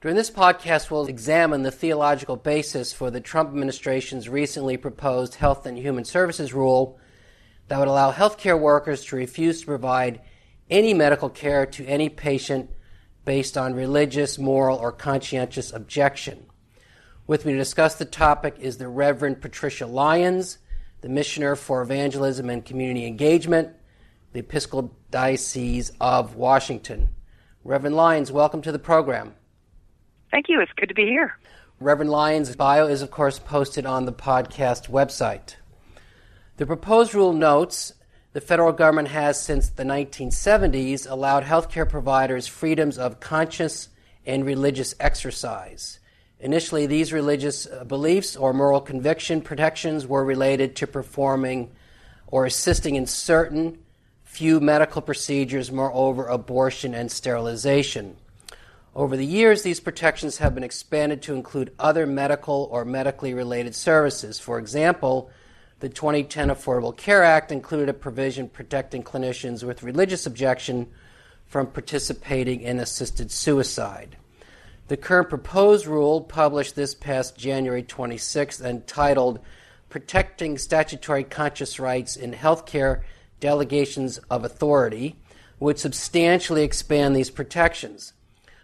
[0.00, 5.66] During this podcast, we'll examine the theological basis for the Trump administration's recently proposed Health
[5.66, 6.98] and Human Services rule
[7.68, 10.22] that would allow healthcare workers to refuse to provide
[10.70, 12.70] any medical care to any patient
[13.26, 16.46] based on religious, moral, or conscientious objection.
[17.26, 20.56] With me to discuss the topic is the Reverend Patricia Lyons,
[21.02, 23.68] the Missioner for Evangelism and Community Engagement,
[24.32, 27.10] the Episcopal Diocese of Washington.
[27.64, 29.34] Reverend Lyons, welcome to the program.
[30.30, 30.60] Thank you.
[30.60, 31.36] It's good to be here.
[31.80, 35.56] Reverend Lyons' bio is, of course, posted on the podcast website.
[36.58, 37.94] The proposed rule notes
[38.32, 43.88] the federal government has, since the 1970s, allowed healthcare providers freedoms of conscience
[44.24, 45.98] and religious exercise.
[46.38, 51.70] Initially, these religious uh, beliefs or moral conviction protections were related to performing
[52.28, 53.78] or assisting in certain
[54.22, 58.16] few medical procedures, moreover, abortion and sterilization.
[59.00, 63.74] Over the years, these protections have been expanded to include other medical or medically related
[63.74, 64.38] services.
[64.38, 65.30] For example,
[65.78, 70.86] the 2010 Affordable Care Act included a provision protecting clinicians with religious objection
[71.46, 74.18] from participating in assisted suicide.
[74.88, 79.40] The current proposed rule, published this past January 26th, entitled
[79.88, 83.00] Protecting Statutory Conscience Rights in Healthcare
[83.40, 85.16] Delegations of Authority,
[85.58, 88.12] would substantially expand these protections.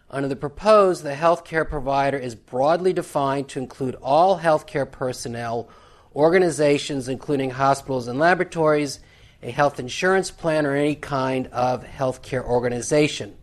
[0.09, 5.69] Under the proposed, the healthcare provider is broadly defined to include all healthcare personnel,
[6.15, 9.01] organizations, including hospitals and laboratories,
[9.43, 13.37] a health insurance plan, or any kind of healthcare organization.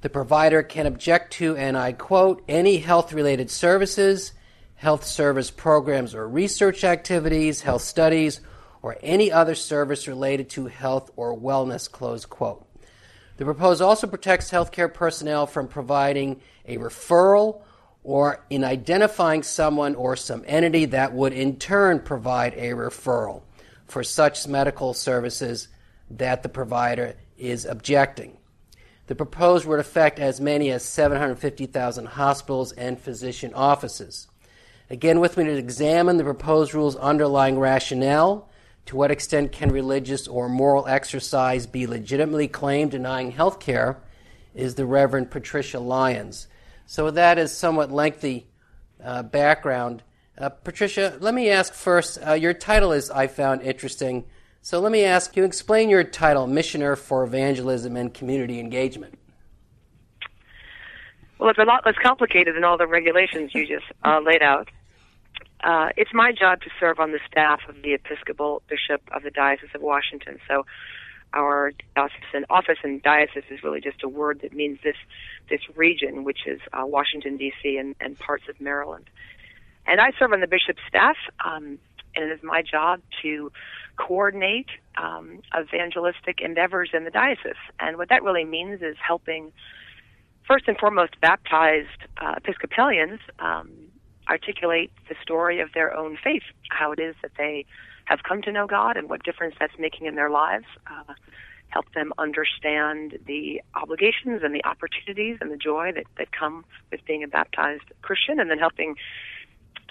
[0.00, 4.32] The provider can object to, and I quote, any health related services,
[4.74, 8.40] health service programs or research activities, health studies,
[8.82, 12.65] or any other service related to health or wellness, close quote.
[13.36, 17.62] The proposal also protects healthcare personnel from providing a referral
[18.02, 23.42] or in identifying someone or some entity that would in turn provide a referral
[23.86, 25.68] for such medical services
[26.10, 28.36] that the provider is objecting.
[29.08, 34.28] The proposed would affect as many as 750,000 hospitals and physician offices.
[34.88, 38.48] Again, with me to examine the proposed rule's underlying rationale
[38.86, 43.98] to what extent can religious or moral exercise be legitimately claimed denying health care?
[44.54, 46.48] Is the Reverend Patricia Lyons.
[46.86, 48.46] So, that is somewhat lengthy
[49.04, 50.02] uh, background.
[50.38, 54.24] Uh, Patricia, let me ask first uh, your title is, I found interesting.
[54.62, 59.18] So, let me ask you explain your title, Missioner for Evangelism and Community Engagement.
[61.38, 64.70] Well, it's a lot less complicated than all the regulations you just uh, laid out
[65.62, 69.30] uh, it's my job to serve on the staff of the Episcopal Bishop of the
[69.30, 70.38] Diocese of Washington.
[70.48, 70.66] So
[71.32, 74.96] our diocesan office and diocese is really just a word that means this
[75.50, 77.76] this region, which is uh, Washington D.C.
[77.76, 79.08] And, and parts of Maryland.
[79.86, 81.78] And I serve on the bishop's staff, um,
[82.14, 83.52] and it is my job to
[83.96, 87.54] coordinate um, evangelistic endeavors in the diocese.
[87.78, 89.52] And what that really means is helping,
[90.46, 93.70] first and foremost, baptized uh, Episcopalians um,
[94.28, 97.64] articulate the story of their own faith, how it is that they
[98.06, 100.66] have come to know God and what difference that's making in their lives.
[100.86, 101.14] Uh,
[101.68, 107.04] help them understand the obligations and the opportunities and the joy that, that come with
[107.04, 108.94] being a baptized Christian, and then helping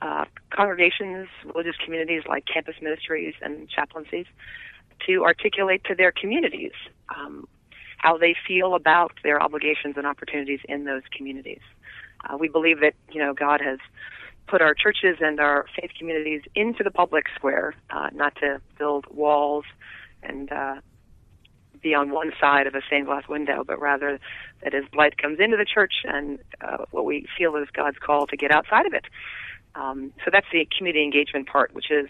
[0.02, 4.26] uh, congregations, religious communities like campus ministries and chaplaincies
[5.06, 6.72] to articulate to their communities
[7.16, 7.48] um,
[7.98, 11.62] how they feel about their obligations and opportunities in those communities.
[12.24, 13.80] Uh, we believe that you know God has
[14.48, 19.06] put our churches and our faith communities into the public square, uh, not to build
[19.10, 19.66] walls
[20.24, 20.76] and uh,
[21.82, 24.20] be on one side of a stained glass window, but rather
[24.64, 28.28] that as light comes into the church and uh, what we feel is God's call
[28.28, 29.06] to get outside of it.
[29.76, 32.08] Um, so that's the community engagement part, which is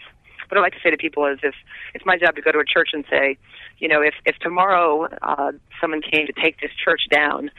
[0.48, 1.54] what I like to say to people is if
[1.94, 3.36] it's my job to go to a church and say,
[3.78, 7.50] you know, if if tomorrow uh, someone came to take this church down,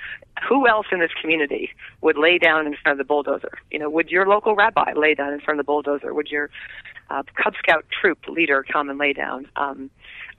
[0.47, 3.57] who else in this community would lay down in front of the bulldozer?
[3.71, 6.13] You know, would your local rabbi lay down in front of the bulldozer?
[6.13, 6.49] Would your
[7.09, 9.47] uh, Cub Scout troop leader come and lay down?
[9.55, 9.89] Um,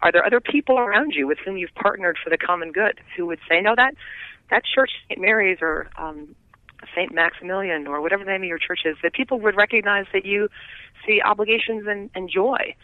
[0.03, 3.27] are there other people around you with whom you've partnered for the common good who
[3.27, 3.95] would say, no, that
[4.51, 5.21] that church, St.
[5.21, 6.35] Mary's or um,
[6.95, 7.13] St.
[7.13, 10.49] Maximilian or whatever the name of your church is, that people would recognize that you
[11.07, 12.75] see obligations and, and joy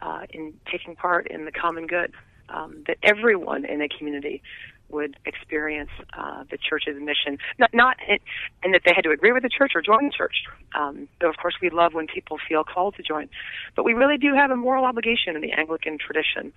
[0.00, 2.12] uh, in taking part in the common good.
[2.50, 4.42] Um, that everyone in a community
[4.90, 8.18] would experience uh, the church's mission, not, not in,
[8.62, 10.44] and that they had to agree with the church or join the church.
[10.74, 13.28] Um, though, of course, we love when people feel called to join.
[13.76, 16.52] But we really do have a moral obligation in the Anglican tradition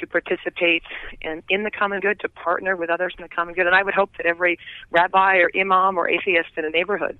[0.00, 0.82] to participate
[1.20, 3.66] in, in the common good, to partner with others in the common good.
[3.66, 4.58] And I would hope that every
[4.90, 7.18] rabbi or imam or atheist in a neighborhood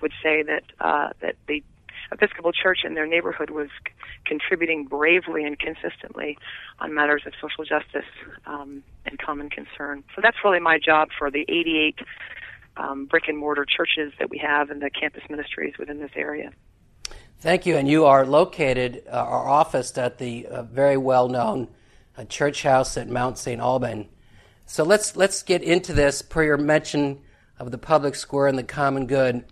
[0.00, 1.62] would say that uh, that the
[2.12, 3.92] Episcopal Church in their neighborhood was c-
[4.24, 6.38] contributing bravely and consistently
[6.78, 8.08] on matters of social justice
[8.46, 10.04] um, and common concern.
[10.14, 11.98] So that's really my job for the 88
[12.76, 16.52] um, brick and mortar churches that we have and the campus ministries within this area.
[17.38, 17.76] Thank you.
[17.76, 21.68] And you are located, uh, our office, at the uh, very well known
[22.16, 23.60] uh, church house at Mount St.
[23.60, 24.08] Alban.
[24.64, 27.20] So let's, let's get into this per your mention
[27.58, 29.44] of the public square and the common good.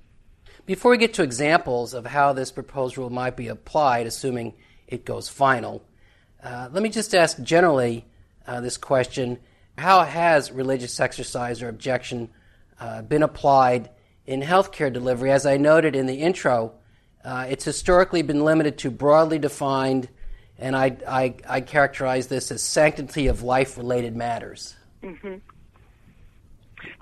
[0.66, 4.55] Before we get to examples of how this proposed rule might be applied, assuming
[4.88, 5.84] it goes final,
[6.43, 8.06] uh, let me just ask generally
[8.46, 9.38] uh, this question
[9.76, 12.31] How has religious exercise or objection
[12.81, 13.90] uh, been applied
[14.25, 15.31] in healthcare delivery?
[15.31, 16.72] As I noted in the intro,
[17.22, 20.08] uh, it's historically been limited to broadly defined,
[20.58, 24.75] and I, I, I characterize this as sanctity of life related matters.
[25.02, 25.37] Mm-hmm.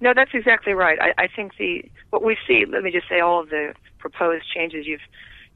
[0.01, 0.99] No, that's exactly right.
[1.01, 2.65] I, I think the what we see.
[2.69, 5.01] Let me just say, all of the proposed changes you've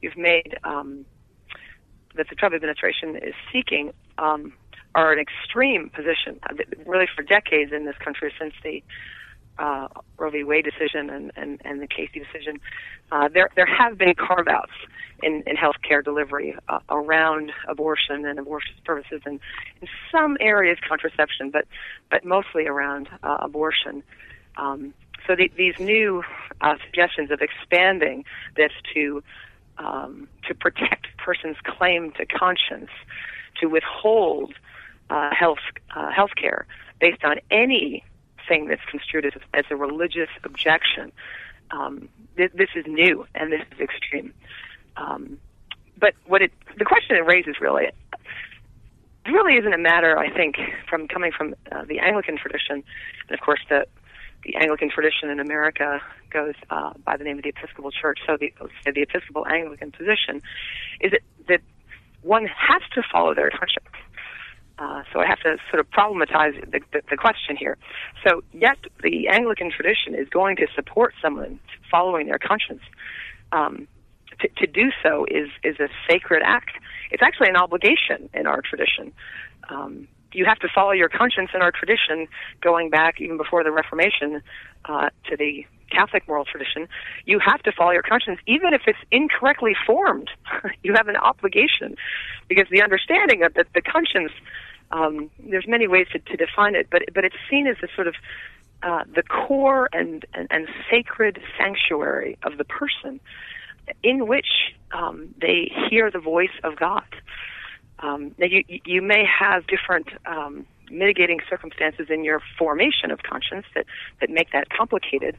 [0.01, 1.05] you've made um,
[2.15, 4.53] that the Trump administration is seeking um,
[4.95, 6.39] are an extreme position.
[6.49, 8.83] Uh, really, for decades in this country, since the
[9.59, 9.87] uh,
[10.17, 10.43] Roe v.
[10.43, 12.59] Wade decision and, and, and the Casey decision,
[13.11, 14.71] uh, there there have been carve outs
[15.23, 19.39] in, in healthcare delivery uh, around abortion and abortion services, and
[19.81, 21.65] in some areas contraception, but
[22.09, 24.03] but mostly around uh, abortion.
[24.57, 24.93] Um,
[25.25, 26.23] so the, these new
[26.61, 28.23] uh, suggestions of expanding
[28.55, 29.23] this to
[29.77, 32.89] um, to protect a person's claim to conscience,
[33.59, 34.53] to withhold
[35.09, 35.59] uh, health
[35.95, 36.65] uh, health care
[36.99, 37.37] based on
[38.47, 41.11] anything that's construed as, as a religious objection.
[41.71, 44.33] Um, th- this is new and this is extreme.
[44.95, 45.39] Um,
[45.99, 47.95] but what it the question it raises really it
[49.29, 50.57] really isn't a matter I think
[50.89, 52.83] from coming from uh, the Anglican tradition
[53.27, 53.85] and of course the
[54.43, 55.99] the Anglican tradition in America
[56.29, 58.19] goes uh, by the name of the Episcopal Church.
[58.25, 58.53] So the
[58.85, 60.41] the Episcopal Anglican position
[61.01, 61.61] is that, that
[62.21, 63.87] one has to follow their conscience.
[64.79, 67.77] Uh, so I have to sort of problematize the, the, the question here.
[68.23, 71.59] So, yet the Anglican tradition is going to support someone
[71.89, 72.81] following their conscience.
[73.51, 73.87] Um,
[74.39, 76.71] to, to do so is is a sacred act.
[77.11, 79.11] It's actually an obligation in our tradition.
[79.69, 82.27] Um, you have to follow your conscience in our tradition,
[82.61, 84.41] going back even before the Reformation
[84.85, 86.87] uh, to the Catholic moral tradition.
[87.25, 90.29] You have to follow your conscience, even if it's incorrectly formed.
[90.83, 91.95] you have an obligation,
[92.47, 94.31] because the understanding of the, the conscience.
[94.91, 98.07] Um, there's many ways to, to define it, but but it's seen as the sort
[98.07, 98.15] of
[98.83, 103.19] uh, the core and, and, and sacred sanctuary of the person,
[104.03, 107.05] in which um, they hear the voice of God.
[107.99, 113.65] Um, now, you, you may have different um, mitigating circumstances in your formation of conscience
[113.73, 113.85] that,
[114.21, 115.35] that make that complicated,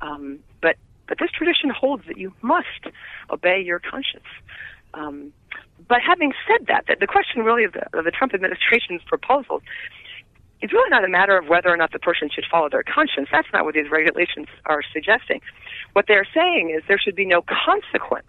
[0.00, 0.76] um, but,
[1.08, 2.86] but this tradition holds that you must
[3.30, 4.28] obey your conscience.
[4.98, 5.32] Um,
[5.86, 9.62] but having said that, that the question really of the, of the Trump administration's proposals
[10.60, 13.28] it's really not a matter of whether or not the person should follow their conscience.
[13.30, 15.40] That's not what these regulations are suggesting.
[15.92, 18.26] What they're saying is there should be no consequence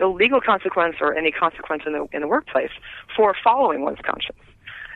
[0.00, 2.70] no legal consequence or any consequence in the in the workplace
[3.14, 4.38] for following one's conscience.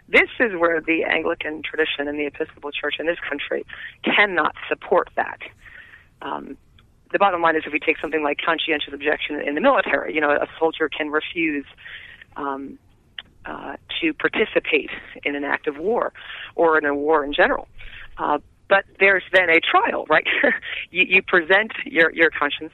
[0.09, 3.65] This is where the Anglican tradition and the Episcopal Church in this country
[4.03, 5.39] cannot support that.
[6.23, 6.57] Um,
[7.15, 10.21] the bottom line is, if we take something like conscientious objection in the military, you
[10.21, 11.65] know, a soldier can refuse
[12.37, 12.77] um,
[13.47, 14.91] uh, to participate
[15.23, 16.13] in an act of war
[16.57, 17.69] or in a war in general.
[18.19, 20.27] Uh, but there's then a trial, right?
[20.91, 22.73] you, you present your your conscience,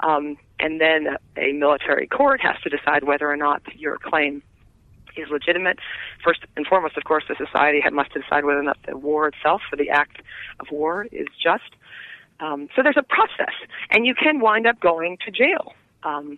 [0.00, 4.42] um, and then a military court has to decide whether or not your claim
[5.16, 5.78] is legitimate.
[6.24, 9.60] First and foremost, of course, the society must decide whether or not the war itself
[9.70, 10.22] or the act
[10.60, 11.74] of war is just.
[12.42, 13.54] Um, so there's a process,
[13.90, 15.72] and you can wind up going to jail.
[16.02, 16.36] Um,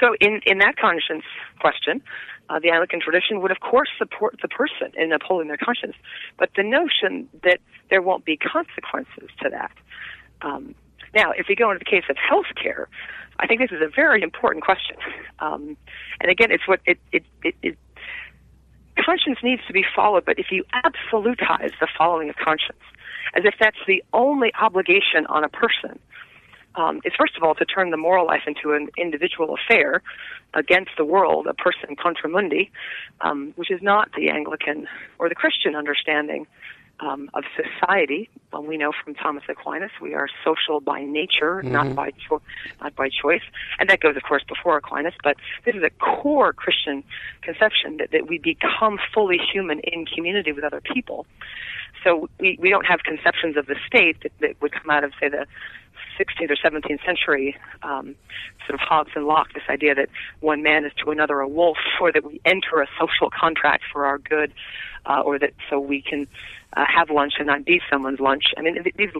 [0.00, 1.24] so in, in that conscience
[1.60, 2.02] question,
[2.50, 5.94] uh, the Anglican tradition would, of course, support the person in upholding their conscience,
[6.36, 7.58] but the notion that
[7.88, 9.70] there won't be consequences to that.
[10.42, 10.74] Um,
[11.14, 12.88] now, if we go into the case of health care,
[13.38, 14.96] I think this is a very important question.
[15.38, 15.76] Um,
[16.20, 17.78] and again, it's what it, it, it, it
[18.98, 22.82] conscience needs to be followed, but if you absolutize the following of conscience,
[23.34, 25.98] as if that's the only obligation on a person,
[26.76, 30.02] um, is first of all to turn the moral life into an individual affair
[30.54, 32.70] against the world, a person contra mundi,
[33.20, 34.86] um, which is not the Anglican
[35.18, 36.46] or the Christian understanding
[37.00, 38.28] um, of society.
[38.52, 41.72] Well, we know from Thomas Aquinas we are social by nature, mm-hmm.
[41.72, 42.42] not by cho-
[42.80, 43.42] not by choice,
[43.78, 45.14] and that goes, of course, before Aquinas.
[45.22, 47.02] But this is a core Christian
[47.42, 51.26] conception that, that we become fully human in community with other people.
[52.02, 55.12] So we we don't have conceptions of the state that, that would come out of
[55.20, 55.46] say the
[56.18, 58.14] 16th or 17th century um,
[58.66, 60.08] sort of Hobbes and Locke, this idea that
[60.40, 64.06] one man is to another a wolf, or that we enter a social contract for
[64.06, 64.52] our good,
[65.06, 66.26] uh, or that so we can
[66.76, 68.44] uh, have lunch and not be someone's lunch.
[68.56, 69.10] I mean, these,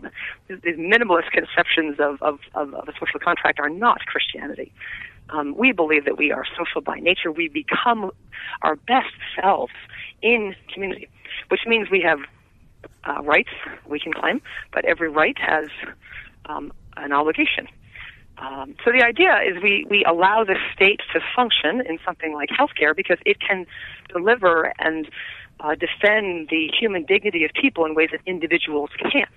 [0.48, 4.72] these minimalist conceptions of, of, of, of a social contract are not Christianity.
[5.30, 7.32] Um, we believe that we are social by nature.
[7.32, 8.10] We become
[8.62, 9.72] our best selves
[10.22, 11.08] in community,
[11.48, 12.20] which means we have
[13.04, 13.50] uh, rights
[13.86, 14.42] we can claim,
[14.72, 15.68] but every right has
[16.46, 17.68] um, an obligation.
[18.36, 22.50] Um, so the idea is we, we allow the state to function in something like
[22.50, 23.66] healthcare because it can
[24.12, 25.08] deliver and
[25.60, 29.28] uh, defend the human dignity of people in ways that individuals can't.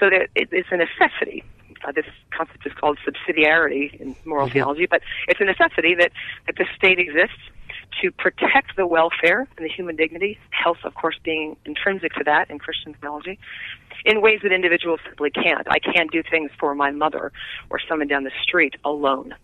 [0.00, 1.44] So that it, it's a necessity.
[1.84, 4.54] Uh, this concept is called subsidiarity in moral mm-hmm.
[4.54, 6.12] theology, but it's a necessity that,
[6.46, 7.38] that the state exists
[8.02, 12.50] to protect the welfare and the human dignity, health, of course, being intrinsic to that
[12.50, 13.38] in Christian theology,
[14.04, 15.66] in ways that individuals simply can't.
[15.70, 17.32] I can't do things for my mother
[17.70, 19.34] or someone down the street alone.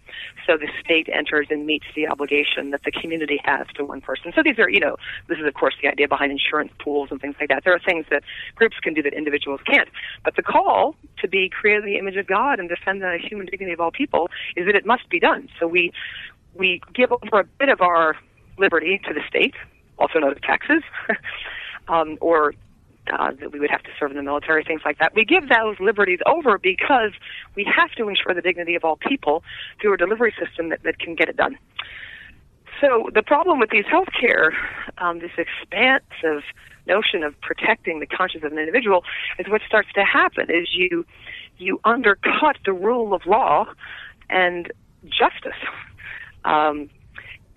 [0.47, 4.33] So the state enters and meets the obligation that the community has to one person.
[4.35, 4.97] So these are, you know,
[5.29, 7.63] this is of course the idea behind insurance pools and things like that.
[7.65, 8.23] There are things that
[8.55, 9.89] groups can do that individuals can't.
[10.25, 13.47] But the call to be created in the image of God and defend the human
[13.47, 15.49] dignity of all people is that it must be done.
[15.59, 15.93] So we
[16.55, 18.17] we give over a bit of our
[18.61, 19.55] liberty to the state,
[19.99, 20.83] also known as taxes,
[21.89, 22.55] um, or
[23.13, 25.15] uh, that we would have to serve in the military, things like that.
[25.15, 27.13] We give those liberties over because
[27.57, 29.43] we have to ensure the dignity of all people
[29.81, 31.59] through a delivery system that, that can get it done.
[32.81, 34.53] So the problem with these healthcare,
[34.99, 36.43] um, this expansive
[36.87, 39.05] notion of protecting the conscience of an individual,
[39.39, 41.05] is what starts to happen is you
[41.59, 43.67] you undercut the rule of law
[44.31, 44.73] and
[45.05, 45.61] justice.
[46.45, 46.89] Um,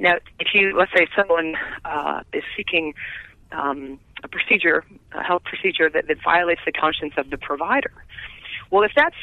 [0.04, 1.56] now, if you let's say someone
[1.86, 2.94] uh, is seeking
[3.54, 4.84] um, a procedure,
[5.14, 7.92] a health procedure that, that violates the conscience of the provider.
[8.70, 9.16] Well, if that's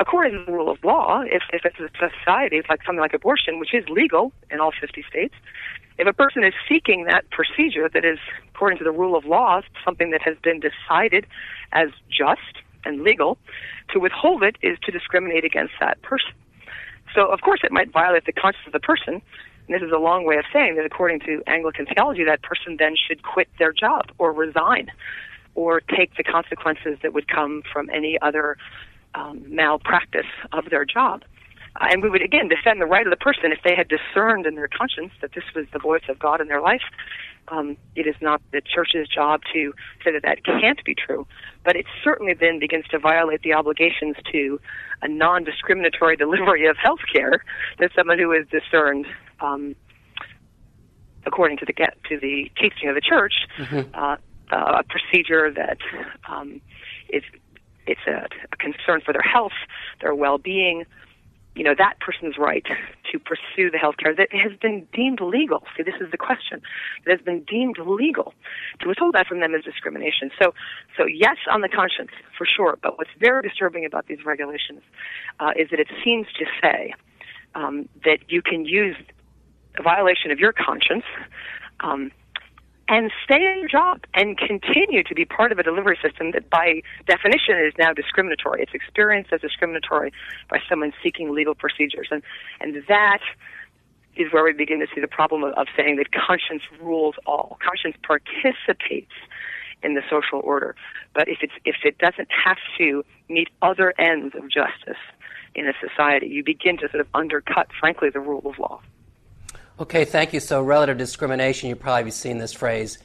[0.00, 3.14] according to the rule of law, if, if it's a society, it's like something like
[3.14, 5.34] abortion, which is legal in all 50 states,
[5.98, 8.18] if a person is seeking that procedure that is,
[8.52, 11.26] according to the rule of law, something that has been decided
[11.72, 12.40] as just
[12.84, 13.38] and legal,
[13.90, 16.32] to withhold it is to discriminate against that person.
[17.14, 19.22] So, of course, it might violate the conscience of the person,
[19.66, 22.76] and this is a long way of saying that according to Anglican theology, that person
[22.78, 24.90] then should quit their job or resign
[25.54, 28.56] or take the consequences that would come from any other
[29.14, 31.22] um, malpractice of their job.
[31.80, 34.46] Uh, and we would again defend the right of the person if they had discerned
[34.46, 36.82] in their conscience that this was the voice of God in their life.
[37.48, 41.26] Um, it is not the church's job to say that that can't be true,
[41.62, 44.58] but it certainly then begins to violate the obligations to
[45.02, 47.44] a non-discriminatory delivery of health care
[47.78, 49.06] that someone who has discerned
[49.40, 49.74] um,
[51.26, 51.72] according to the
[52.08, 53.94] to the teaching of the church, mm-hmm.
[53.94, 54.16] uh,
[54.52, 55.78] uh, a procedure that
[56.28, 56.60] um,
[57.08, 57.22] is
[57.86, 59.52] it's a, a concern for their health,
[60.00, 60.84] their well-being.
[61.54, 62.66] You know that person's right
[63.12, 65.62] to pursue the health care that has been deemed legal.
[65.76, 66.60] See, this is the question.
[67.06, 68.34] That has been deemed legal.
[68.80, 70.32] To withhold that from them is discrimination.
[70.42, 70.52] So,
[70.96, 72.76] so yes, on the conscience for sure.
[72.82, 74.80] But what's very disturbing about these regulations
[75.38, 76.92] uh, is that it seems to say
[77.54, 78.96] um, that you can use
[79.78, 81.04] a violation of your conscience,
[81.80, 82.10] um,
[82.88, 86.50] and stay in your job and continue to be part of a delivery system that,
[86.50, 88.62] by definition, is now discriminatory.
[88.62, 90.12] It's experienced as discriminatory
[90.50, 92.22] by someone seeking legal procedures, and
[92.60, 93.20] and that
[94.16, 97.58] is where we begin to see the problem of, of saying that conscience rules all.
[97.64, 99.12] Conscience participates
[99.82, 100.76] in the social order,
[101.14, 105.00] but if it's if it doesn't have to meet other ends of justice
[105.54, 108.80] in a society, you begin to sort of undercut, frankly, the rule of law.
[109.78, 110.38] Okay, thank you.
[110.38, 112.98] So, relative discrimination, you've probably seen this phrase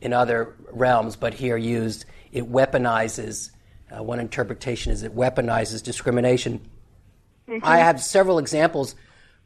[0.00, 3.50] in other realms, but here used, it weaponizes.
[3.94, 6.60] Uh, one interpretation is it weaponizes discrimination.
[7.46, 7.64] Mm-hmm.
[7.64, 8.94] I have several examples,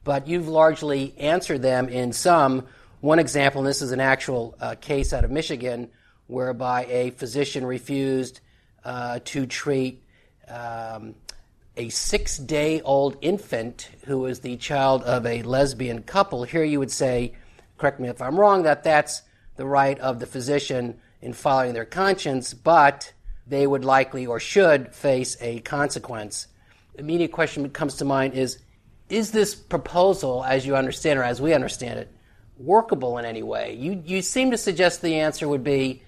[0.04, 2.66] but you've largely answered them in some.
[3.00, 5.90] One example, and this is an actual uh, case out of Michigan,
[6.28, 8.40] whereby a physician refused
[8.84, 10.04] uh, to treat
[10.46, 11.16] um,
[11.78, 16.78] a six day old infant who is the child of a lesbian couple, here you
[16.80, 17.34] would say,
[17.78, 19.22] correct me if I'm wrong, that that's
[19.56, 23.12] the right of the physician in following their conscience, but
[23.46, 26.48] they would likely or should face a consequence.
[26.94, 28.58] The immediate question that comes to mind is
[29.08, 32.12] Is this proposal, as you understand or as we understand it,
[32.58, 33.74] workable in any way?
[33.74, 36.02] You, you seem to suggest the answer would be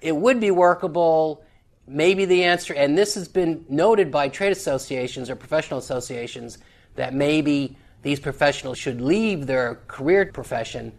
[0.00, 1.44] it would be workable.
[1.86, 6.58] Maybe the answer, and this has been noted by trade associations or professional associations,
[6.94, 10.92] that maybe these professionals should leave their career profession.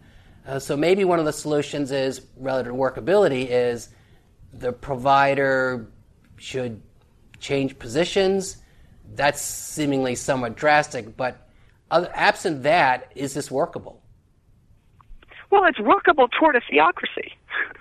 [0.46, 3.88] Uh, so maybe one of the solutions is, relative to workability, is
[4.52, 5.90] the provider
[6.36, 6.82] should
[7.40, 8.58] change positions.
[9.14, 11.48] That's seemingly somewhat drastic, but
[11.90, 14.02] other, absent that, is this workable?
[15.50, 17.32] Well, it's workable toward a theocracy.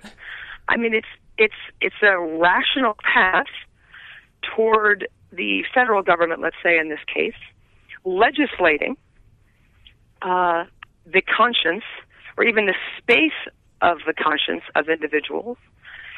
[0.68, 1.08] I mean, it's
[1.44, 3.52] it's it's a rational path
[4.56, 7.34] toward the federal government, let's say in this case,
[8.06, 8.96] legislating
[10.22, 10.66] uh,
[11.06, 11.84] the conscience
[12.38, 13.32] or even the space
[13.82, 15.58] of the conscience of individuals,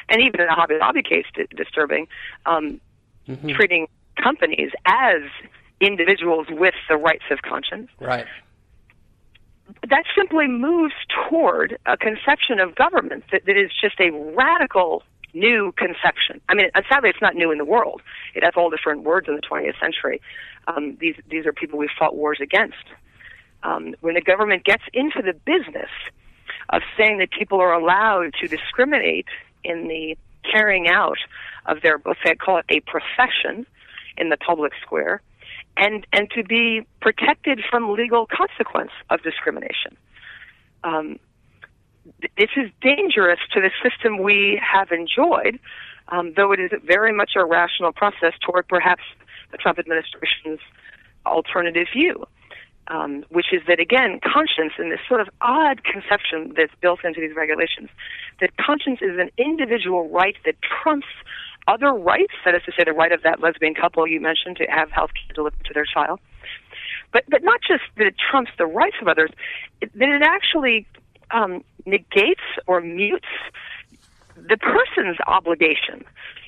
[0.08, 2.06] and even in the Hobby Lobby case, disturbing,
[2.46, 2.80] um,
[3.28, 3.50] mm-hmm.
[3.50, 3.88] treating
[4.22, 5.22] companies as
[5.80, 7.90] individuals with the rights of conscience.
[8.00, 8.26] Right.
[9.90, 10.94] That simply moves
[11.28, 15.02] toward a conception of government that, that is just a radical
[15.36, 16.40] new conception.
[16.48, 18.02] I mean, sadly, it's not new in the world.
[18.34, 20.20] It has all different words in the 20th century.
[20.66, 22.84] Um, these these are people we fought wars against.
[23.62, 25.90] Um, when the government gets into the business
[26.70, 29.26] of saying that people are allowed to discriminate
[29.62, 30.16] in the
[30.50, 31.18] carrying out
[31.66, 33.66] of their, let's say, I call it a profession
[34.16, 35.20] in the public square,
[35.76, 39.96] and and to be protected from legal consequence of discrimination.
[40.84, 41.18] Um,
[42.20, 45.58] this is dangerous to the system we have enjoyed,
[46.08, 49.02] um, though it is very much a rational process toward perhaps
[49.52, 50.60] the Trump administration's
[51.26, 52.26] alternative view
[52.88, 57.20] um, which is that again, conscience and this sort of odd conception that's built into
[57.20, 57.88] these regulations,
[58.40, 61.06] that conscience is an individual right that trumps
[61.68, 62.34] other rights.
[62.44, 65.10] That is to say, the right of that lesbian couple you mentioned to have health
[65.14, 66.20] care delivered to their child.
[67.12, 69.30] But but not just that it trumps the rights of others,
[69.80, 70.86] that it actually
[71.32, 73.28] um, negates or mutes
[74.36, 76.04] the person's obligation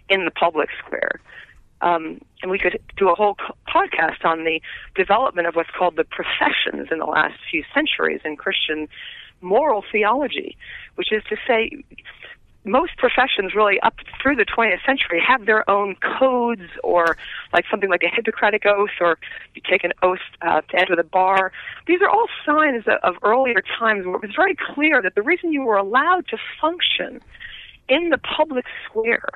[0.08, 1.20] in the public square.
[1.80, 3.36] Um, and we could do a whole
[3.68, 4.60] podcast on the
[4.96, 8.88] development of what's called the professions in the last few centuries in Christian
[9.40, 10.56] moral theology,
[10.96, 11.84] which is to say,
[12.68, 17.16] most professions really up through the 20th century have their own codes or
[17.52, 19.18] like something like a Hippocratic oath or
[19.54, 21.52] you take an oath uh, to enter the bar.
[21.86, 25.22] These are all signs of, of earlier times where it was very clear that the
[25.22, 27.20] reason you were allowed to function
[27.88, 29.28] in the public square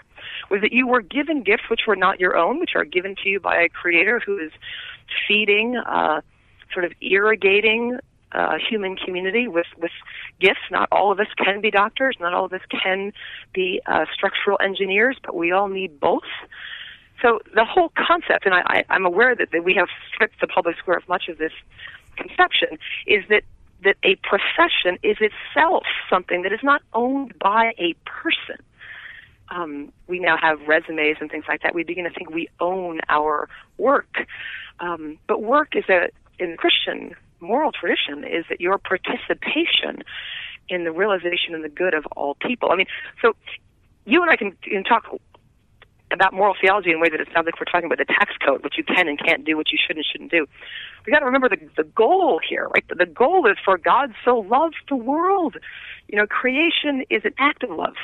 [0.50, 3.28] was that you were given gifts which were not your own, which are given to
[3.28, 4.52] you by a creator who is
[5.26, 6.20] feeding, uh,
[6.72, 7.98] sort of irrigating
[8.34, 9.90] uh, human community with, with
[10.40, 10.60] gifts.
[10.70, 13.12] Not all of us can be doctors, not all of us can
[13.52, 16.22] be uh, structural engineers, but we all need both.
[17.20, 20.46] So the whole concept, and I, I, I'm aware that, that we have stripped the
[20.46, 21.52] public square of much of this
[22.16, 23.42] conception, is that
[23.84, 28.62] that a profession is itself something that is not owned by a person
[29.52, 33.00] um, we now have resumes and things like that, we begin to think we own
[33.08, 34.26] our work.
[34.80, 40.02] Um, but work is a in Christian moral tradition is that your participation
[40.68, 42.70] in the realization and the good of all people.
[42.70, 42.86] I mean,
[43.20, 43.34] so
[44.04, 45.04] you and I can, can talk
[46.12, 48.32] about moral theology in a way that it sounds like we're talking about the tax
[48.44, 50.46] code, what you can and can't do, what you should and shouldn't do.
[51.06, 52.84] We got to remember the the goal here, right?
[52.88, 55.56] The goal is for God so loved the world.
[56.08, 57.96] You know, creation is an act of love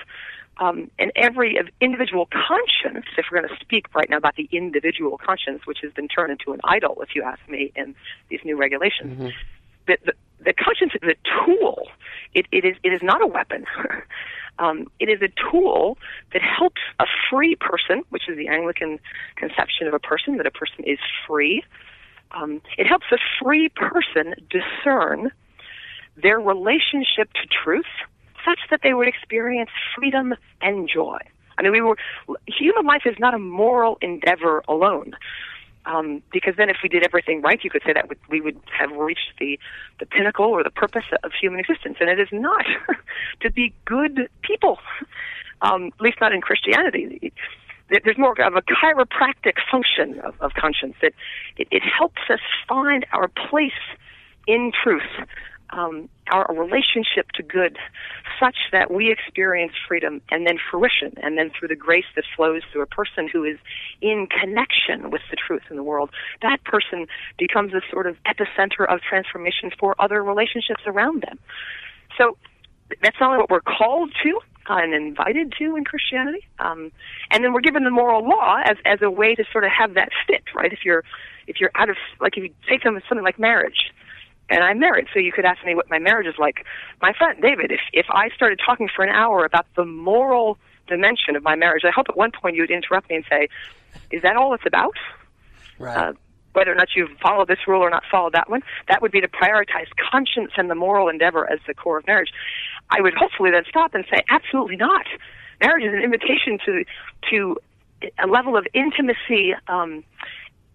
[0.58, 5.18] um, and every individual conscience, if we're going to speak right now about the individual
[5.18, 7.94] conscience, which has been turned into an idol, if you ask me, in
[8.28, 9.28] these new regulations, mm-hmm.
[9.86, 10.12] the, the,
[10.44, 11.88] the conscience is a tool.
[12.34, 13.66] It, it is it is not a weapon.
[14.58, 15.96] um, it is a tool
[16.32, 18.98] that helps a free person, which is the Anglican
[19.36, 21.62] conception of a person, that a person is free.
[22.32, 25.30] Um, it helps a free person discern
[26.16, 27.86] their relationship to truth
[28.48, 31.18] such that they would experience freedom and joy.
[31.58, 31.96] I mean, we were
[32.46, 35.14] human life is not a moral endeavor alone.
[35.86, 38.90] Um, because then, if we did everything right, you could say that we would have
[38.92, 39.58] reached the
[39.98, 42.66] the pinnacle or the purpose of human existence, and it is not
[43.40, 44.78] to be good people.
[45.60, 47.32] Um, at least not in Christianity.
[47.88, 51.14] There's more of a chiropractic function of, of conscience that
[51.56, 53.72] it, it helps us find our place
[54.46, 55.02] in truth
[55.70, 57.78] um, our relationship to good
[58.40, 62.62] such that we experience freedom and then fruition and then through the grace that flows
[62.72, 63.58] through a person who is
[64.00, 66.10] in connection with the truth in the world.
[66.42, 67.06] That person
[67.38, 71.38] becomes a sort of epicenter of transformation for other relationships around them.
[72.16, 72.36] So
[73.02, 76.92] that's not what we're called to and invited to in Christianity, um,
[77.30, 79.94] and then we're given the moral law as as a way to sort of have
[79.94, 80.72] that fit, right?
[80.72, 81.04] If you're
[81.46, 83.92] if you're out of like if you take them as something like marriage,
[84.50, 86.64] and I'm married, so you could ask me what my marriage is like.
[87.02, 91.36] My friend David, if if I started talking for an hour about the moral dimension
[91.36, 93.48] of my marriage, I hope at one point you would interrupt me and say,
[94.10, 94.96] "Is that all it's about?"
[95.78, 95.96] Right.
[95.96, 96.12] Uh,
[96.54, 99.20] whether or not you follow this rule or not follow that one, that would be
[99.20, 102.32] to prioritize conscience and the moral endeavor as the core of marriage.
[102.90, 105.06] I would hopefully then stop and say, absolutely not.
[105.60, 106.84] Marriage is an invitation to
[107.30, 107.58] to
[108.18, 110.04] a level of intimacy, um,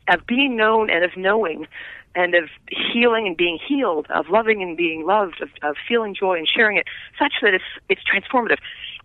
[0.07, 1.67] of being known and of knowing,
[2.15, 6.37] and of healing and being healed, of loving and being loved, of, of feeling joy
[6.37, 6.85] and sharing it,
[7.17, 8.57] such that it's it's transformative.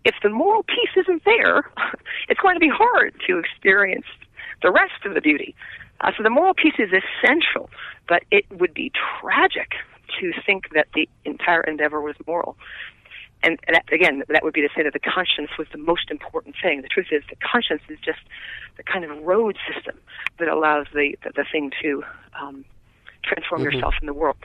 [0.05, 1.69] If the moral piece isn't there,
[2.29, 4.05] it's going to be hard to experience
[4.61, 5.55] the rest of the beauty.
[6.01, 7.69] Uh, so the moral piece is essential,
[8.07, 9.73] but it would be tragic
[10.19, 12.57] to think that the entire endeavor was moral.
[13.41, 16.55] And that, again, that would be to say that the conscience was the most important
[16.61, 16.81] thing.
[16.81, 18.19] The truth is, the conscience is just
[18.75, 19.97] the kind of road system
[20.39, 22.03] that allows the the, the thing to
[22.39, 22.65] um,
[23.23, 23.71] transform mm-hmm.
[23.71, 24.37] yourself in the world.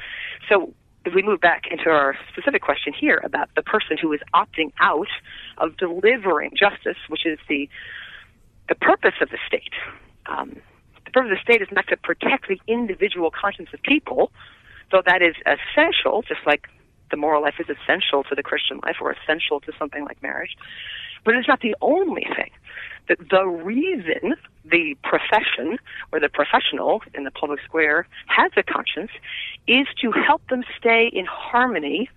[0.48, 4.20] So if we move back into our specific question here about the person who is
[4.34, 5.08] opting out
[5.58, 7.68] of delivering justice, which is the
[8.68, 9.74] the purpose of the state.
[10.24, 10.56] Um,
[11.04, 14.32] the purpose of the state is not to protect the individual conscience of people,
[14.90, 16.66] though that is essential, just like
[17.10, 20.56] the moral life is essential to the Christian life or essential to something like marriage.
[21.24, 22.50] But it's not the only thing.
[23.08, 25.78] That the reason the profession
[26.10, 29.10] or the professional in the public square has a conscience
[29.66, 32.08] is to help them stay in harmony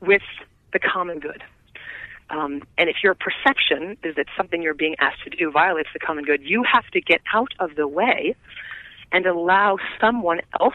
[0.00, 0.22] with
[0.72, 1.42] the common good.
[2.30, 5.98] Um, and if your perception is that something you're being asked to do violates the
[5.98, 8.36] common good, you have to get out of the way
[9.12, 10.74] and allow someone else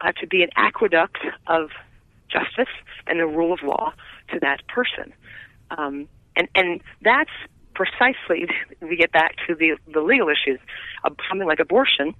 [0.00, 1.18] uh, to be an aqueduct
[1.48, 1.70] of
[2.28, 2.72] justice
[3.06, 3.92] and the rule of law
[4.32, 5.12] to that person.
[5.70, 7.30] Um, and and that's
[7.80, 8.46] precisely
[8.80, 10.60] we get back to the the legal issues.
[11.28, 12.14] Something like abortion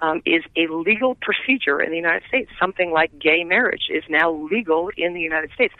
[0.00, 2.50] um, is a legal procedure in the United States.
[2.58, 5.74] Something like gay marriage is now legal in the United States.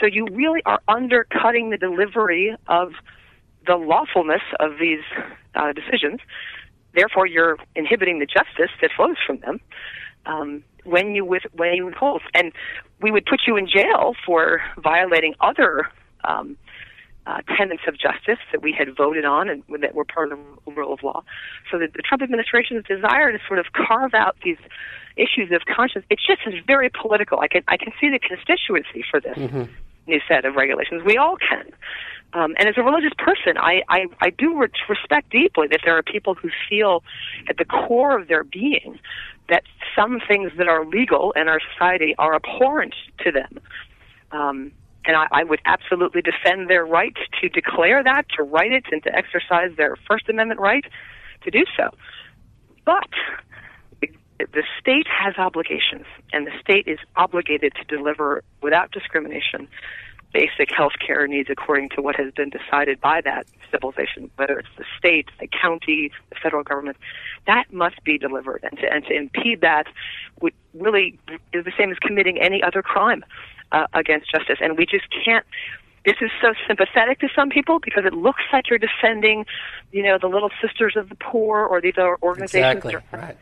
[0.00, 2.92] So you really are undercutting the delivery of
[3.66, 5.04] the lawfulness of these
[5.54, 6.20] uh, decisions.
[6.94, 9.60] Therefore, you're inhibiting the justice that flows from them
[10.26, 12.22] um, when you with when you withhold.
[12.34, 12.52] And
[13.00, 15.88] we would put you in jail for violating other
[16.24, 16.56] um,
[17.26, 20.72] uh, tenets of justice that we had voted on and that were part of the
[20.72, 21.22] rule of law.
[21.70, 24.58] So that the Trump administration's desire to sort of carve out these
[25.16, 27.40] issues of conscience, it just is very political.
[27.40, 29.64] I can I can see the constituency for this mm-hmm.
[30.06, 31.02] new set of regulations.
[31.04, 31.70] We all can.
[32.34, 35.96] Um, and as a religious person, I, I, I do re- respect deeply that there
[35.96, 37.04] are people who feel
[37.48, 38.98] at the core of their being
[39.48, 39.62] that
[39.94, 43.60] some things that are legal in our society are abhorrent to them.
[44.32, 44.72] Um,
[45.06, 49.02] and I, I would absolutely defend their right to declare that, to write it, and
[49.04, 50.84] to exercise their First Amendment right
[51.42, 51.90] to do so.
[52.84, 53.08] But
[54.38, 59.68] the state has obligations, and the state is obligated to deliver without discrimination
[60.34, 64.68] basic health care needs according to what has been decided by that civilization, whether it's
[64.76, 66.96] the state, the county, the federal government.
[67.46, 69.86] That must be delivered, and to, and to impede that
[70.40, 71.18] would really
[71.52, 73.24] is the same as committing any other crime
[73.74, 74.58] uh, against justice.
[74.60, 75.44] And we just can't.
[76.04, 79.46] This is so sympathetic to some people because it looks like you're defending,
[79.90, 82.84] you know, the Little Sisters of the Poor or these other organizations.
[82.84, 82.96] Exactly.
[83.10, 83.36] Right.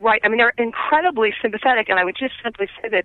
[0.00, 0.20] Right.
[0.24, 3.04] I mean, they're incredibly sympathetic, and I would just simply say that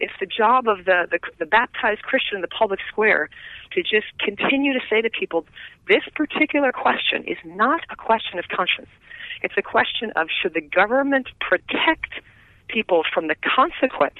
[0.00, 3.28] it's the job of the, the, the baptized Christian in the public square
[3.72, 5.44] to just continue to say to people,
[5.86, 8.88] this particular question is not a question of conscience.
[9.42, 12.14] It's a question of should the government protect
[12.68, 14.18] people from the consequence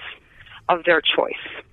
[0.69, 1.65] of their choice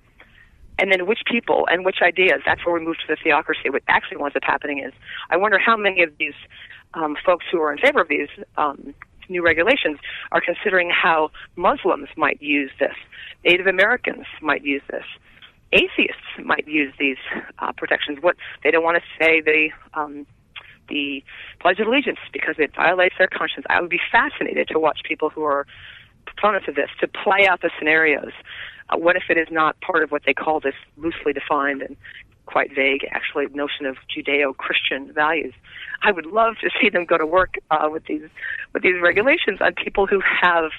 [0.78, 2.42] and then which people and which ideas.
[2.44, 3.70] That's where we move to the theocracy.
[3.70, 4.92] What actually winds up happening is,
[5.30, 6.34] I wonder how many of these
[6.94, 8.94] um, folks who are in favor of these um,
[9.28, 9.98] new regulations
[10.32, 12.94] are considering how Muslims might use this,
[13.44, 15.04] Native Americans might use this,
[15.72, 17.16] atheists might use these
[17.58, 18.18] uh, protections.
[18.20, 20.26] What they don't want to say the um,
[20.88, 21.22] the
[21.60, 23.66] Pledge of Allegiance because it violates their conscience.
[23.68, 25.66] I would be fascinated to watch people who are
[26.26, 28.32] proponents of this to play out the scenarios
[28.90, 31.96] uh, what if it is not part of what they call this loosely defined and
[32.46, 35.54] quite vague, actually, notion of Judeo-Christian values?
[36.02, 38.22] I would love to see them go to work uh, with these
[38.72, 40.70] with these regulations on people who have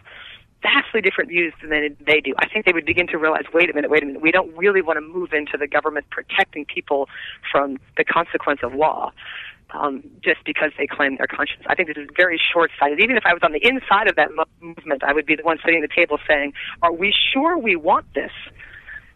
[0.63, 2.33] vastly different views than they, they do.
[2.39, 4.55] I think they would begin to realize, wait a minute, wait a minute, we don't
[4.57, 7.07] really want to move into the government protecting people
[7.51, 9.11] from the consequence of law
[9.71, 11.63] um, just because they claim their conscience.
[11.67, 12.99] I think this is very short-sighted.
[12.99, 15.43] Even if I was on the inside of that mo- movement, I would be the
[15.43, 18.32] one sitting at the table saying, "Are we sure we want this?"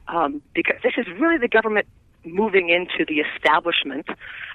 [0.07, 1.87] Um, because this is really the government
[2.23, 4.07] moving into the establishment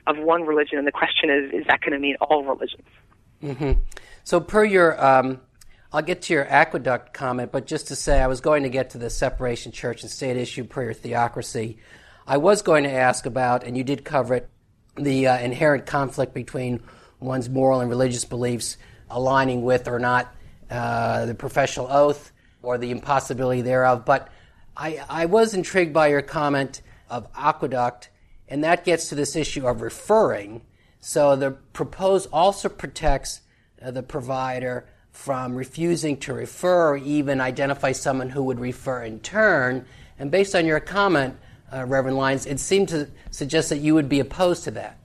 [0.07, 2.87] of one religion, and the question is, is that going to mean all religions?
[3.43, 3.73] Mm-hmm.
[4.25, 5.41] So, per your um,
[5.93, 8.91] I'll get to your aqueduct comment, but just to say, I was going to get
[8.91, 11.79] to the separation church and state issue prayer theocracy.
[12.27, 14.51] I was going to ask about, and you did cover it,
[14.97, 16.83] the uh, inherent conflict between
[17.21, 18.77] one's moral and religious beliefs
[19.11, 20.35] aligning with or not
[20.71, 22.33] uh, the professional oath
[22.63, 24.05] or the impossibility thereof.
[24.05, 24.29] But
[24.77, 28.11] I, I was intrigued by your comment of aqueduct,
[28.49, 30.63] and that gets to this issue of referring.
[31.01, 33.41] So the proposed also protects
[33.81, 39.21] uh, the provider from refusing to refer or even identify someone who would refer in
[39.21, 39.87] turn.
[40.19, 41.37] And based on your comment,
[41.77, 44.99] uh, Reverend Lyons, it seemed to suggest that you would be opposed to that,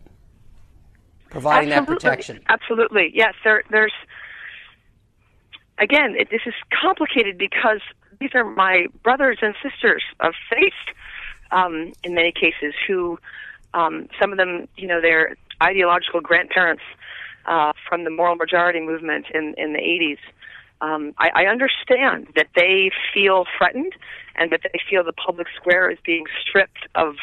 [1.30, 1.94] providing Absolutely.
[1.94, 2.40] that protection.
[2.48, 3.34] Absolutely, yes.
[3.44, 3.94] There, there's
[5.78, 7.82] again, it, this is complicated because
[8.20, 10.74] these are my brothers and sisters of faith.
[11.52, 13.20] Um, in many cases, who
[13.74, 16.84] um, some of them, you know, they're ideological grandparents
[17.46, 20.20] uh, from the moral majority movement in in the 80s.
[20.82, 23.94] Um, I, I understand that they feel threatened
[24.36, 27.16] and that they feel the public square is being stripped of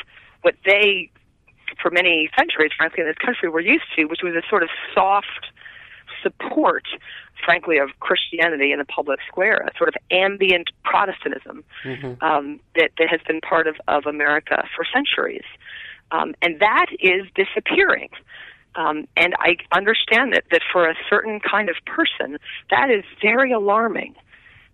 [0.42, 1.10] what they,
[1.82, 4.68] for many centuries, frankly, in this country, were used to, which was a sort of
[4.94, 5.46] soft
[6.22, 6.84] support,
[7.44, 12.24] frankly, of Christianity in the public square, a sort of ambient Protestantism mm-hmm.
[12.24, 15.44] um, that, that has been part of, of America for centuries.
[16.10, 18.08] Um, and that is disappearing.
[18.78, 22.38] Um, and I understand that, that for a certain kind of person,
[22.70, 24.14] that is very alarming.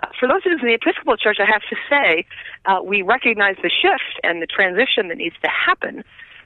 [0.01, 2.27] Uh, for those of us in the Episcopal Church, I have to say,
[2.67, 6.05] uh, we recognize the shift and the transition that needs to happen.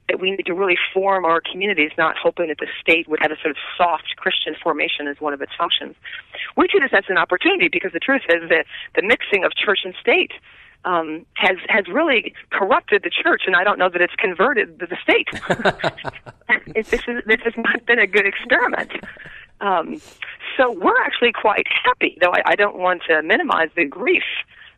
[0.09, 3.31] That we need to really form our communities, not hoping that the state would have
[3.31, 5.97] a sort of soft Christian formation as one of its functions.
[6.57, 8.65] We see this as an opportunity because the truth is that
[8.97, 10.33] the mixing of church and state
[10.85, 14.97] um, has has really corrupted the church, and I don't know that it's converted the
[15.03, 15.29] state.
[16.75, 18.93] this is this has not been a good experiment.
[19.61, 20.01] Um,
[20.57, 24.23] so we're actually quite happy, though I, I don't want to minimize the grief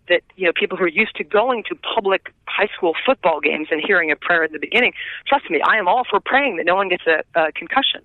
[0.08, 3.68] that you know people who are used to going to public high school football games
[3.70, 4.92] and hearing a prayer at the beginning.
[5.26, 8.02] Trust me, I am all for praying that no one gets a, a concussion.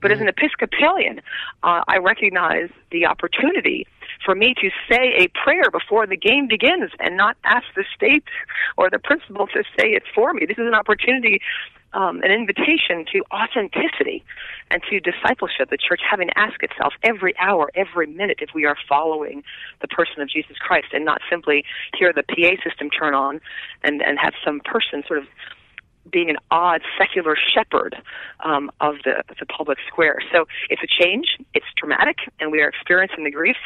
[0.00, 0.14] But mm-hmm.
[0.14, 1.20] as an Episcopalian,
[1.62, 3.86] uh, I recognize the opportunity
[4.24, 8.24] for me to say a prayer before the game begins and not ask the state
[8.76, 10.46] or the principal to say it for me.
[10.46, 11.40] This is an opportunity,
[11.92, 14.24] um, an invitation to authenticity
[14.70, 15.70] and to discipleship.
[15.70, 19.42] The church having to ask itself every hour, every minute, if we are following
[19.80, 21.64] the person of Jesus Christ and not simply
[21.96, 23.40] hear the PA system turn on
[23.82, 25.26] and, and have some person sort of
[26.10, 27.94] being an odd secular shepherd
[28.40, 30.18] um, of the the public square.
[30.32, 31.36] So it's a change.
[31.54, 33.56] It's dramatic, and we are experiencing the grief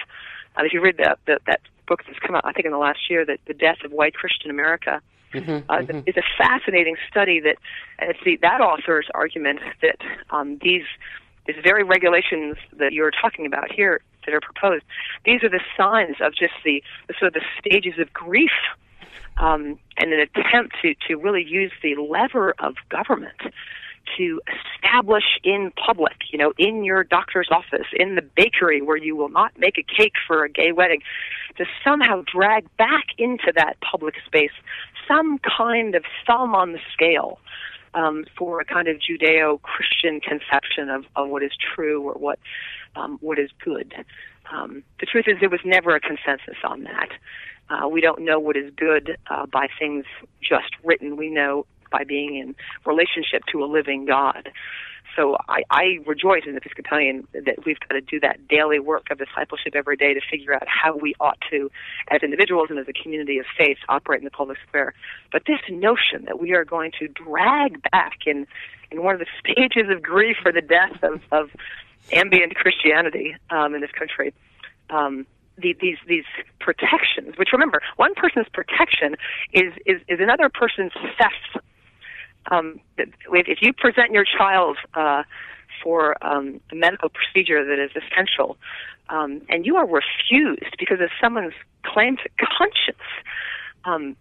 [0.56, 2.78] uh, if you read that, that that book that's come out, I think in the
[2.78, 5.00] last year, that the death of white Christian America,
[5.32, 6.00] mm-hmm, uh, mm-hmm.
[6.06, 7.40] is a fascinating study.
[7.40, 7.56] That
[8.00, 9.96] it's the that author's argument that
[10.30, 10.84] um, these
[11.46, 14.84] these very regulations that you're talking about here that are proposed,
[15.24, 18.52] these are the signs of just the, the sort of the stages of grief
[19.38, 23.40] um, and an attempt to to really use the lever of government
[24.16, 29.16] to establish in public, you know, in your doctor's office, in the bakery where you
[29.16, 31.00] will not make a cake for a gay wedding,
[31.56, 34.52] to somehow drag back into that public space
[35.08, 37.38] some kind of thumb on the scale
[37.94, 42.38] um, for a kind of Judeo-Christian conception of, of what is true or what
[42.94, 43.94] um, what is good.
[44.52, 47.08] Um, the truth is, there was never a consensus on that.
[47.70, 50.04] Uh, we don't know what is good uh, by things
[50.42, 51.16] just written.
[51.16, 54.50] We know by being in relationship to a living God.
[55.16, 59.10] So I, I rejoice as an Episcopalian that we've got to do that daily work
[59.10, 61.70] of discipleship every day to figure out how we ought to,
[62.08, 64.94] as individuals and as a community of faith, operate in the public square.
[65.30, 68.46] But this notion that we are going to drag back in,
[68.90, 71.50] in one of the stages of grief for the death of, of
[72.12, 74.32] ambient Christianity um, in this country,
[74.90, 75.26] um,
[75.58, 76.24] the, these these
[76.60, 79.16] protections, which remember, one person's protection
[79.52, 81.64] is is, is another person's theft
[82.50, 85.22] um, if you present your child uh,
[85.82, 88.56] for um, a medical procedure that is essential,
[89.08, 93.06] um, and you are refused because of someone's claim to conscience,
[93.84, 94.16] um,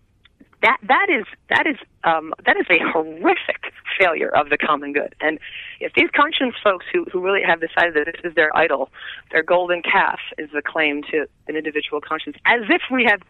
[0.61, 5.15] that that is that is um, that is a horrific failure of the common good.
[5.21, 5.39] And
[5.79, 8.89] if these conscience folks who who really have decided that this is their idol,
[9.31, 13.21] their golden calf is the claim to an individual conscience, as if we have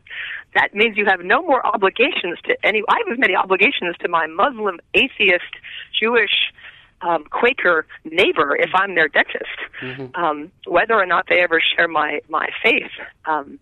[0.55, 2.81] that means you have no more obligations to any.
[2.89, 5.53] I have as many obligations to my Muslim, atheist,
[5.97, 6.51] Jewish.
[7.03, 10.15] Um, Quaker neighbor, if I'm their dentist, mm-hmm.
[10.23, 12.91] um, whether or not they ever share my my faith,
[13.25, 13.57] um,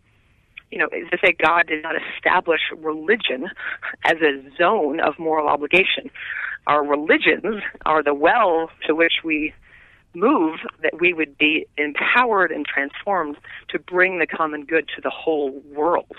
[0.71, 3.47] you know, to say God did not establish religion
[4.05, 6.10] as a zone of moral obligation.
[6.67, 9.53] Our religions are the well to which we
[10.13, 13.38] move that we would be empowered and transformed
[13.69, 16.15] to bring the common good to the whole world.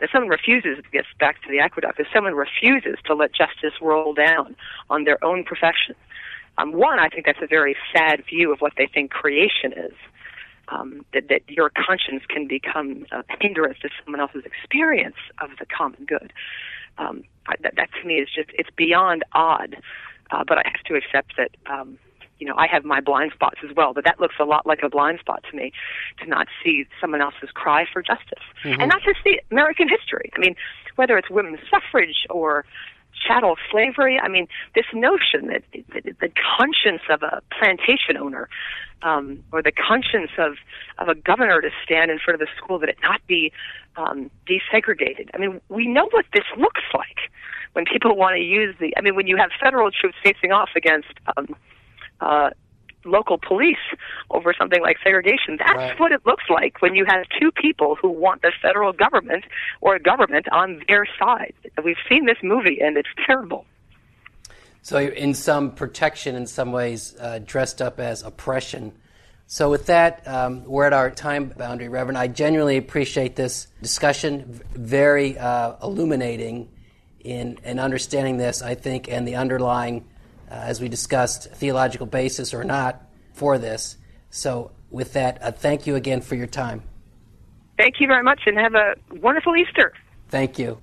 [0.00, 3.80] If someone refuses, it gets back to the aqueduct, if someone refuses to let justice
[3.80, 4.56] roll down
[4.88, 5.94] on their own profession,
[6.58, 9.94] um, one, I think that's a very sad view of what they think creation is.
[10.70, 15.66] Um, that, that your conscience can become a hindrance to someone else's experience of the
[15.66, 16.32] common good.
[16.96, 17.24] Um,
[17.62, 19.76] that, that to me is just, it's beyond odd.
[20.30, 21.98] Uh, but I have to accept that um,
[22.40, 24.80] you know, I have my blind spots as well, but that looks a lot like
[24.82, 25.72] a blind spot to me
[26.22, 28.42] to not see someone else's cry for justice.
[28.64, 28.80] Mm-hmm.
[28.80, 30.30] And not just the American history.
[30.34, 30.56] I mean,
[30.96, 32.64] whether it's women's suffrage or
[33.26, 38.48] chattel slavery, I mean, this notion that, that the conscience of a plantation owner
[39.02, 40.56] um, or the conscience of,
[40.98, 43.52] of a governor to stand in front of the school that it not be
[43.96, 45.28] um, desegregated.
[45.34, 47.30] I mean, we know what this looks like
[47.72, 48.92] when people want to use the.
[48.96, 51.54] I mean, when you have federal troops facing off against um,
[52.20, 52.50] uh,
[53.04, 53.76] local police
[54.30, 55.56] over something like segregation.
[55.58, 56.00] That's right.
[56.00, 59.44] what it looks like when you have two people who want the federal government
[59.80, 61.54] or a government on their side.
[61.82, 63.66] We've seen this movie, and it's terrible.
[64.82, 68.92] So, in some protection, in some ways, uh, dressed up as oppression.
[69.46, 72.16] So, with that, um, we're at our time boundary, Reverend.
[72.16, 76.70] I genuinely appreciate this discussion, very uh, illuminating
[77.20, 80.06] in, in understanding this, I think, and the underlying
[80.50, 83.96] uh, as we discussed, theological basis or not for this.
[84.30, 86.82] So, with that, uh, thank you again for your time.
[87.76, 89.92] Thank you very much and have a wonderful Easter.
[90.28, 90.78] Thank you.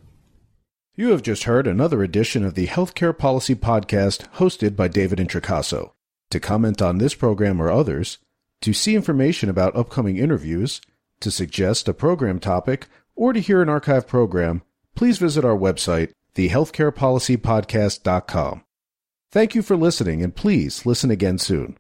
[0.96, 5.92] You have just heard another edition of the Healthcare Policy Podcast hosted by David Introcaso.
[6.32, 8.18] To comment on this program or others,
[8.62, 10.82] to see information about upcoming interviews,
[11.20, 14.64] to suggest a program topic, or to hear an archive program,
[14.96, 18.64] please visit our website, thehealthcarepolicypodcast.com.
[19.32, 21.78] Thank you for listening, and please listen again soon.